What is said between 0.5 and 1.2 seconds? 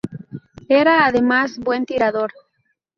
Era